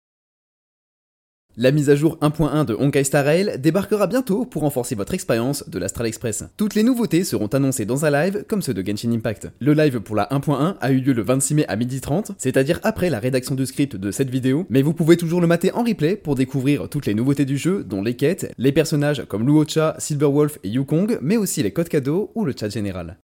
La 1.61 1.73
mise 1.73 1.91
à 1.91 1.97
jour 1.97 2.19
1.1 2.23 2.67
de 2.67 2.75
Honkai 2.79 3.03
Star 3.03 3.25
Rail 3.25 3.59
débarquera 3.59 4.07
bientôt 4.07 4.45
pour 4.45 4.63
renforcer 4.63 4.95
votre 4.95 5.13
expérience 5.13 5.69
de 5.69 5.81
l'Astral 5.81 6.07
Express. 6.07 6.45
Toutes 6.57 6.77
les 6.77 6.85
nouveautés 6.85 7.25
seront 7.25 7.49
annoncées 7.49 7.85
dans 7.85 8.05
un 8.05 8.13
live 8.13 8.45
comme 8.47 8.63
ceux 8.63 8.75
de 8.75 8.87
Genshin 8.87 9.11
Impact. 9.11 9.51
Le 9.59 9.73
live 9.73 9.99
pour 9.99 10.15
la 10.15 10.29
1.1 10.31 10.77
a 10.81 10.93
eu 10.93 11.01
lieu 11.01 11.13
le 11.13 11.23
26 11.23 11.55
mai 11.57 11.65
à 11.67 11.77
12h30, 11.77 12.31
c'est-à-dire 12.39 12.79
après 12.85 13.11
la 13.11 13.19
rédaction 13.19 13.57
du 13.57 13.67
script 13.67 13.97
de 13.97 14.13
cette 14.13 14.31
vidéo, 14.31 14.67
mais 14.71 14.83
vous 14.83 14.95
pouvez 14.95 15.17
toujours 15.17 15.41
le 15.41 15.49
mater 15.49 15.73
en 15.73 15.83
replay 15.83 16.15
pour 16.15 16.37
découvrir 16.37 16.89
toutes 16.89 17.07
les 17.07 17.15
nouveautés 17.15 17.45
du 17.45 17.59
jeu, 17.59 17.83
dont 17.83 18.03
les 18.03 18.15
quêtes, 18.15 18.53
les 18.57 18.71
personnages 18.71 19.25
comme 19.27 19.45
Luocha, 19.45 19.97
Silverwolf 19.99 20.61
et 20.63 20.69
Yukong, 20.69 21.19
mais 21.23 21.39
aussi 21.39 21.65
les 21.65 21.73
codes 21.73 21.89
cadeaux 21.89 22.31
ou 22.37 22.45
le 22.45 22.55
chat 22.57 22.69
général. 22.69 23.19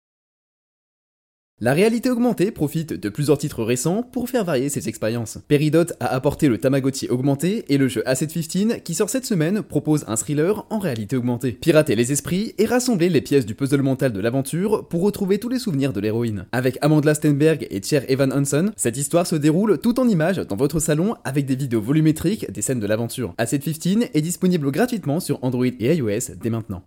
La 1.63 1.75
réalité 1.75 2.09
augmentée 2.09 2.53
profite 2.53 2.95
de 2.95 3.09
plusieurs 3.11 3.37
titres 3.37 3.63
récents 3.63 4.03
pour 4.03 4.31
faire 4.31 4.47
varier 4.47 4.71
ses 4.71 4.89
expériences. 4.89 5.37
Peridot 5.47 5.93
a 6.01 6.07
apporté 6.07 6.49
le 6.49 6.57
Tamagotchi 6.57 7.09
augmenté 7.09 7.67
et 7.69 7.77
le 7.77 7.87
jeu 7.87 8.03
Asset 8.09 8.29
15 8.29 8.81
qui 8.83 8.95
sort 8.95 9.11
cette 9.11 9.27
semaine 9.27 9.61
propose 9.61 10.07
un 10.09 10.17
thriller 10.17 10.65
en 10.71 10.79
réalité 10.79 11.19
augmentée. 11.19 11.53
Pirater 11.53 11.97
les 11.97 12.13
esprits 12.13 12.55
et 12.57 12.65
rassembler 12.65 13.11
les 13.11 13.21
pièces 13.21 13.45
du 13.45 13.55
puzzle 13.55 13.83
mental 13.83 14.15
de 14.15 14.21
l'aventure 14.21 14.89
pour 14.89 15.03
retrouver 15.03 15.37
tous 15.37 15.51
les 15.51 15.59
souvenirs 15.59 15.93
de 15.93 16.01
l'héroïne. 16.01 16.47
Avec 16.53 16.79
Amanda 16.81 17.13
Stenberg 17.13 17.67
et 17.71 17.83
Cher 17.83 18.11
Evan 18.11 18.33
Hansen, 18.33 18.73
cette 18.79 18.97
histoire 18.97 19.27
se 19.27 19.37
déroule 19.37 19.77
tout 19.77 20.01
en 20.01 20.09
images 20.09 20.39
dans 20.39 20.57
votre 20.57 20.81
salon 20.81 21.15
avec 21.25 21.45
des 21.45 21.57
vidéos 21.57 21.83
volumétriques 21.83 22.51
des 22.51 22.63
scènes 22.63 22.81
de 22.81 22.87
l'aventure. 22.87 23.35
Asset 23.37 23.59
15 23.59 24.09
est 24.15 24.23
disponible 24.23 24.71
gratuitement 24.71 25.21
sur 25.21 25.39
Android 25.45 25.67
et 25.67 25.95
iOS 25.95 26.37
dès 26.41 26.49
maintenant. 26.49 26.85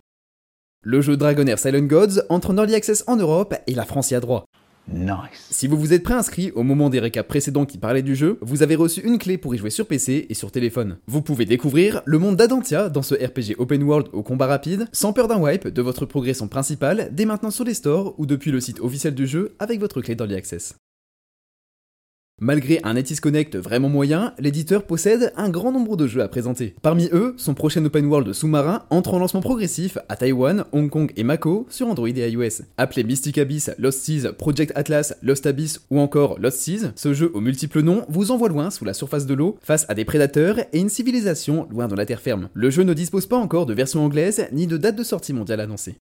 Le 0.82 1.00
jeu 1.00 1.16
Dragonair 1.16 1.60
Silent 1.60 1.86
Gods 1.86 2.22
entre 2.28 2.50
en 2.50 2.56
Early 2.56 2.74
Access 2.74 3.04
en 3.06 3.14
Europe 3.14 3.54
et 3.68 3.74
la 3.74 3.84
France 3.84 4.10
y 4.10 4.16
a 4.16 4.20
droit. 4.20 4.46
Nice. 4.92 5.48
Si 5.50 5.66
vous 5.66 5.78
vous 5.78 5.92
êtes 5.92 6.02
préinscrit 6.02 6.50
au 6.52 6.62
moment 6.62 6.90
des 6.90 7.00
récaps 7.00 7.28
précédents 7.28 7.64
qui 7.64 7.78
parlaient 7.78 8.02
du 8.02 8.14
jeu, 8.14 8.38
vous 8.42 8.62
avez 8.62 8.74
reçu 8.74 9.00
une 9.00 9.18
clé 9.18 9.38
pour 9.38 9.54
y 9.54 9.58
jouer 9.58 9.70
sur 9.70 9.86
PC 9.86 10.26
et 10.28 10.34
sur 10.34 10.52
téléphone. 10.52 10.98
Vous 11.06 11.22
pouvez 11.22 11.46
découvrir 11.46 12.02
le 12.04 12.18
monde 12.18 12.36
d'Adantia 12.36 12.88
dans 12.88 13.02
ce 13.02 13.14
RPG 13.14 13.58
open 13.58 13.82
world 13.82 14.08
au 14.12 14.22
combat 14.22 14.46
rapide, 14.46 14.86
sans 14.92 15.12
peur 15.12 15.28
d'un 15.28 15.40
wipe 15.40 15.68
de 15.68 15.82
votre 15.82 16.06
progression 16.06 16.48
principale 16.48 17.08
dès 17.12 17.24
maintenant 17.24 17.50
sur 17.50 17.64
les 17.64 17.74
stores 17.74 18.14
ou 18.18 18.26
depuis 18.26 18.50
le 18.50 18.60
site 18.60 18.80
officiel 18.80 19.14
du 19.14 19.26
jeu 19.26 19.54
avec 19.58 19.80
votre 19.80 20.00
clé 20.00 20.14
d'Early 20.14 20.34
Access. 20.36 20.74
Malgré 22.44 22.78
un 22.84 22.92
Netis 22.92 23.16
Connect 23.16 23.56
vraiment 23.56 23.88
moyen, 23.88 24.34
l'éditeur 24.38 24.82
possède 24.82 25.32
un 25.34 25.48
grand 25.48 25.72
nombre 25.72 25.96
de 25.96 26.06
jeux 26.06 26.20
à 26.20 26.28
présenter. 26.28 26.74
Parmi 26.82 27.08
eux, 27.10 27.32
son 27.38 27.54
prochain 27.54 27.82
open 27.82 28.04
world 28.04 28.34
sous-marin 28.34 28.82
entre 28.90 29.14
en 29.14 29.18
lancement 29.18 29.40
progressif 29.40 29.96
à 30.10 30.16
Taïwan, 30.16 30.66
Hong 30.72 30.90
Kong 30.90 31.10
et 31.16 31.24
Mako 31.24 31.66
sur 31.70 31.86
Android 31.86 32.06
et 32.06 32.30
iOS. 32.30 32.64
Appelé 32.76 33.02
Mystic 33.02 33.38
Abyss, 33.38 33.70
Lost 33.78 34.00
Seas, 34.00 34.34
Project 34.34 34.72
Atlas, 34.74 35.16
Lost 35.22 35.46
Abyss 35.46 35.80
ou 35.90 35.98
encore 36.00 36.38
Lost 36.38 36.58
Seas, 36.58 36.92
ce 36.96 37.14
jeu 37.14 37.30
aux 37.32 37.40
multiples 37.40 37.80
noms 37.80 38.04
vous 38.10 38.30
envoie 38.30 38.50
loin 38.50 38.68
sous 38.68 38.84
la 38.84 38.92
surface 38.92 39.24
de 39.24 39.32
l'eau 39.32 39.56
face 39.62 39.86
à 39.88 39.94
des 39.94 40.04
prédateurs 40.04 40.58
et 40.74 40.80
une 40.80 40.90
civilisation 40.90 41.66
loin 41.70 41.88
de 41.88 41.94
la 41.94 42.04
terre 42.04 42.20
ferme. 42.20 42.50
Le 42.52 42.68
jeu 42.68 42.82
ne 42.82 42.92
dispose 42.92 43.24
pas 43.24 43.38
encore 43.38 43.64
de 43.64 43.72
version 43.72 44.04
anglaise 44.04 44.48
ni 44.52 44.66
de 44.66 44.76
date 44.76 44.96
de 44.96 45.02
sortie 45.02 45.32
mondiale 45.32 45.60
annoncée. 45.60 45.96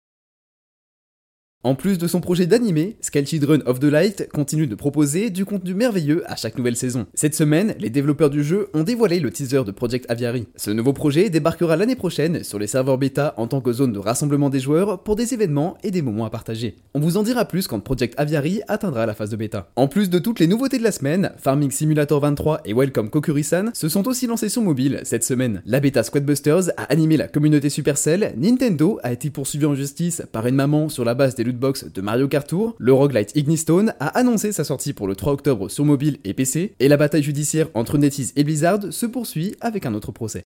En 1.66 1.76
plus 1.76 1.98
de 1.98 2.08
son 2.08 2.20
projet 2.20 2.46
d'animé, 2.46 2.98
Sky 3.00 3.26
Children 3.26 3.64
of 3.66 3.80
the 3.80 3.86
Light 3.86 4.28
continue 4.34 4.68
de 4.68 4.76
proposer 4.76 5.30
du 5.30 5.46
contenu 5.46 5.74
merveilleux 5.74 6.22
à 6.30 6.36
chaque 6.36 6.58
nouvelle 6.58 6.76
saison. 6.76 7.06
Cette 7.14 7.36
semaine, 7.36 7.74
les 7.80 7.90
développeurs 7.90 8.30
du 8.30 8.44
jeu 8.44 8.68
ont 8.74 8.84
dévoilé 8.84 9.22
le 9.22 9.32
teaser 9.32 9.64
de 9.64 9.72
Project 9.72 10.06
Aviary. 10.10 10.46
Ce 10.58 10.72
nouveau 10.72 10.92
projet 10.92 11.30
débarquera 11.30 11.78
l'année 11.78 11.96
prochaine 11.96 12.44
sur 12.44 12.60
les 12.60 12.68
serveurs 12.68 12.98
bêta 12.98 13.34
en 13.38 13.48
tant 13.48 13.62
que 13.62 13.72
zone 13.72 13.94
de 13.94 14.00
rassemblement 14.00 14.50
des 14.50 14.60
joueurs 14.60 15.04
pour 15.04 15.16
des 15.16 15.34
événements 15.34 15.78
et 15.84 15.92
des 15.92 16.02
moments 16.02 16.26
à 16.26 16.30
partager. 16.30 16.76
On 16.96 17.00
vous 17.00 17.16
en 17.16 17.24
dira 17.24 17.46
plus 17.46 17.68
quand 17.68 17.80
Project 17.80 18.14
Aviary 18.20 18.60
atteindra 18.68 19.06
la 19.06 19.14
phase 19.14 19.30
de 19.30 19.38
bêta. 19.38 19.70
En 19.78 19.88
plus 19.88 20.10
de 20.10 20.20
toutes 20.20 20.42
les 20.42 20.48
nouveautés 20.48 20.80
de 20.80 20.84
la 20.84 20.92
semaine, 20.92 21.32
Farming 21.38 21.72
Simulator 21.72 22.20
23 22.20 22.64
et 22.66 22.74
Welcome 22.74 23.10
Kokurisan 23.10 23.68
se 23.74 23.88
sont 23.88 24.06
aussi 24.10 24.28
lancés 24.28 24.50
sur 24.50 24.64
mobile 24.64 25.00
cette 25.06 25.24
semaine. 25.24 25.62
La 25.66 25.80
bêta 25.80 26.04
Squadbusters 26.04 26.72
a 26.76 26.84
animé 26.92 27.16
la 27.16 27.30
communauté 27.30 27.70
Supercell, 27.70 28.34
Nintendo 28.36 29.00
a 29.02 29.14
été 29.14 29.30
poursuivi 29.30 29.66
en 29.66 29.76
justice 29.76 30.24
par 30.34 30.46
une 30.46 30.56
maman 30.56 30.90
sur 30.90 31.06
la 31.06 31.14
base 31.14 31.36
des 31.36 31.53
box 31.58 31.86
de 31.86 32.02
Mario 32.02 32.28
Kart 32.28 32.48
Tour, 32.48 32.76
le 32.78 32.94
roguelite 32.94 33.36
Ignistone 33.36 33.94
a 34.00 34.08
annoncé 34.08 34.52
sa 34.52 34.64
sortie 34.64 34.94
pour 34.94 35.08
le 35.08 35.16
3 35.16 35.34
octobre 35.34 35.70
sur 35.70 35.86
mobile 35.86 36.20
et 36.24 36.34
PC, 36.34 36.76
et 36.80 36.88
la 36.88 36.98
bataille 36.98 37.24
judiciaire 37.24 37.70
entre 37.74 37.98
NetEase 37.98 38.34
et 38.36 38.44
Blizzard 38.44 38.92
se 38.92 39.06
poursuit 39.06 39.56
avec 39.62 39.86
un 39.86 39.94
autre 39.94 40.12
procès. 40.12 40.44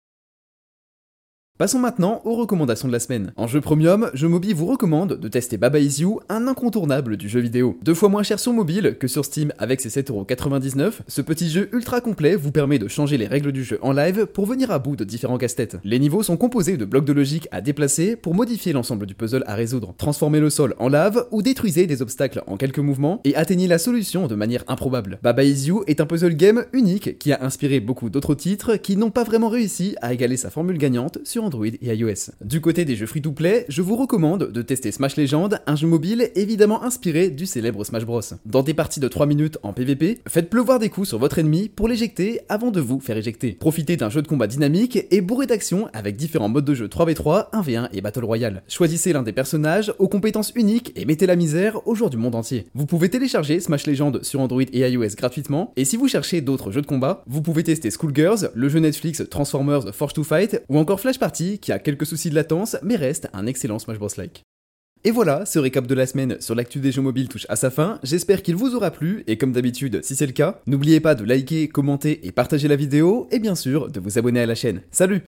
Passons 1.57 1.79
maintenant 1.79 2.21
aux 2.23 2.35
recommandations 2.35 2.87
de 2.87 2.93
la 2.93 2.99
semaine. 2.99 3.33
En 3.35 3.47
jeu 3.47 3.61
premium, 3.61 4.11
Je 4.13 4.27
Mobile 4.27 4.53
vous 4.53 4.67
recommande 4.67 5.19
de 5.19 5.27
tester 5.27 5.57
Baba 5.57 5.79
Is 5.79 6.01
You, 6.01 6.19
un 6.29 6.47
incontournable 6.47 7.17
du 7.17 7.27
jeu 7.27 7.39
vidéo. 7.39 7.79
Deux 7.81 7.95
fois 7.95 8.09
moins 8.09 8.21
cher 8.21 8.37
sur 8.37 8.53
mobile 8.53 8.95
que 8.99 9.07
sur 9.07 9.25
Steam 9.25 9.51
avec 9.57 9.81
ses 9.81 9.89
7,99€, 9.89 10.99
ce 11.07 11.21
petit 11.23 11.49
jeu 11.49 11.67
ultra 11.73 11.99
complet 11.99 12.35
vous 12.35 12.51
permet 12.51 12.77
de 12.77 12.87
changer 12.87 13.17
les 13.17 13.25
règles 13.25 13.51
du 13.51 13.63
jeu 13.63 13.79
en 13.81 13.91
live 13.91 14.27
pour 14.27 14.45
venir 14.45 14.69
à 14.69 14.77
bout 14.77 14.95
de 14.95 15.03
différents 15.03 15.39
casse-têtes. 15.39 15.77
Les 15.83 15.97
niveaux 15.97 16.21
sont 16.21 16.37
composés 16.37 16.77
de 16.77 16.85
blocs 16.85 17.05
de 17.05 17.13
logique 17.13 17.47
à 17.49 17.59
déplacer 17.59 18.15
pour 18.15 18.35
modifier 18.35 18.71
l'ensemble 18.71 19.07
du 19.07 19.15
puzzle 19.15 19.43
à 19.47 19.55
résoudre. 19.55 19.95
Transformez 19.97 20.39
le 20.39 20.51
sol 20.51 20.75
en 20.77 20.89
lave 20.89 21.25
ou 21.31 21.41
détruisez 21.41 21.87
des 21.87 22.03
obstacles 22.03 22.43
en 22.45 22.57
quelques 22.57 22.77
mouvements 22.77 23.19
et 23.23 23.35
atteignez 23.35 23.65
la 23.65 23.79
solution 23.79 24.27
de 24.27 24.35
manière 24.35 24.63
improbable. 24.67 25.17
Baba 25.23 25.43
Is 25.43 25.69
You 25.69 25.83
est 25.87 26.01
un 26.01 26.05
puzzle 26.05 26.35
game 26.35 26.65
unique 26.71 27.17
qui 27.17 27.33
a 27.33 27.43
inspiré 27.43 27.79
beaucoup 27.79 28.11
d'autres 28.11 28.35
titres 28.35 28.75
qui 28.75 28.95
n'ont 28.95 29.09
pas 29.09 29.23
vraiment 29.23 29.49
réussi 29.49 29.95
à 30.03 30.13
égaler 30.13 30.37
sa 30.37 30.51
formule 30.51 30.77
gagnante 30.77 31.17
sur 31.23 31.46
Android 31.47 31.65
et 31.65 31.95
iOS. 31.95 32.31
Du 32.41 32.59
côté 32.59 32.83
des 32.83 32.95
jeux 32.97 33.05
free-to-play, 33.05 33.65
je 33.69 33.81
vous 33.81 33.95
recommande 33.95 34.51
de 34.51 34.61
tester 34.61 34.91
Smash 34.91 35.15
Legend, 35.15 35.59
un 35.65 35.75
jeu 35.77 35.87
mobile 35.87 36.29
évidemment 36.35 36.83
inspiré 36.83 37.29
du 37.29 37.45
célèbre 37.45 37.85
Smash 37.85 38.05
Bros. 38.05 38.21
Dans 38.45 38.63
des 38.63 38.73
parties 38.73 38.99
de 38.99 39.07
3 39.07 39.25
minutes 39.25 39.57
en 39.63 39.71
PvP, 39.71 40.19
faites 40.27 40.49
pleuvoir 40.49 40.79
des 40.79 40.89
coups 40.89 41.07
sur 41.07 41.19
votre 41.19 41.39
ennemi 41.39 41.69
pour 41.69 41.87
l'éjecter 41.87 42.41
avant 42.49 42.69
de 42.69 42.81
vous 42.81 42.99
faire 42.99 43.15
éjecter. 43.15 43.53
Profitez 43.53 43.95
d'un 43.95 44.09
jeu 44.09 44.21
de 44.21 44.27
combat 44.27 44.47
dynamique 44.47 44.99
et 45.09 45.21
bourré 45.21 45.47
d'action 45.47 45.87
avec 45.93 46.17
différents 46.17 46.49
modes 46.49 46.65
de 46.65 46.73
jeu 46.73 46.87
3v3, 46.87 47.49
1v1 47.51 47.87
et 47.93 48.01
Battle 48.01 48.25
Royale. 48.25 48.63
Choisissez 48.67 49.13
l'un 49.13 49.23
des 49.23 49.31
personnages 49.31 49.93
aux 49.99 50.09
compétences 50.09 50.51
uniques 50.55 50.91
et 50.97 51.05
mettez 51.05 51.27
la 51.27 51.37
misère 51.37 51.87
au 51.87 51.95
jour 51.95 52.09
du 52.09 52.17
monde 52.17 52.35
entier. 52.35 52.67
Vous 52.75 52.85
pouvez 52.85 53.07
télécharger 53.07 53.61
Smash 53.61 53.87
Legend 53.87 54.21
sur 54.21 54.41
Android 54.41 54.61
et 54.61 54.89
iOS 54.89 55.15
gratuitement, 55.15 55.71
et 55.77 55.85
si 55.85 55.95
vous 55.95 56.09
cherchez 56.09 56.41
d'autres 56.41 56.71
jeux 56.71 56.81
de 56.81 56.87
combat, 56.87 57.23
vous 57.25 57.41
pouvez 57.41 57.63
tester 57.63 57.89
Schoolgirls, 57.89 58.51
le 58.53 58.67
jeu 58.67 58.79
Netflix 58.79 59.23
Transformers 59.29 59.93
Forge 59.93 60.13
to 60.13 60.23
Fight, 60.23 60.61
ou 60.67 60.77
encore 60.77 60.99
Flash 60.99 61.19
Party 61.19 61.36
qui 61.61 61.71
a 61.71 61.79
quelques 61.79 62.05
soucis 62.05 62.29
de 62.29 62.35
latence, 62.35 62.77
mais 62.83 62.95
reste 62.95 63.29
un 63.33 63.45
excellent 63.45 63.79
Smash 63.79 63.97
Bros. 63.97 64.09
like. 64.17 64.43
Et 65.03 65.11
voilà, 65.11 65.45
ce 65.45 65.59
récap 65.59 65.87
de 65.87 65.95
la 65.95 66.07
semaine 66.07 66.37
sur 66.41 66.55
l'actu 66.55 66.79
des 66.79 66.91
jeux 66.91 67.01
mobiles 67.01 67.29
touche 67.29 67.45
à 67.49 67.55
sa 67.55 67.69
fin, 67.69 67.99
j'espère 68.03 68.41
qu'il 68.41 68.55
vous 68.55 68.75
aura 68.75 68.91
plu, 68.91 69.23
et 69.27 69.37
comme 69.37 69.51
d'habitude, 69.53 70.03
si 70.03 70.15
c'est 70.15 70.25
le 70.25 70.33
cas, 70.33 70.59
n'oubliez 70.67 70.99
pas 70.99 71.15
de 71.15 71.23
liker, 71.23 71.69
commenter 71.69 72.25
et 72.27 72.31
partager 72.31 72.67
la 72.67 72.75
vidéo, 72.75 73.27
et 73.31 73.39
bien 73.39 73.55
sûr 73.55 73.89
de 73.89 73.99
vous 73.99 74.17
abonner 74.17 74.41
à 74.41 74.45
la 74.45 74.55
chaîne. 74.55 74.81
Salut 74.91 75.21